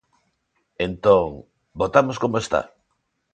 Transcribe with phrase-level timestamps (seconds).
[0.87, 1.27] Entón,
[1.79, 2.61] ¿votamos como está?